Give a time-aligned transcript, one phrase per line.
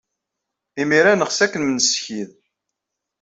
[0.81, 2.29] Imir-a, neɣs ad kem-nessekyed.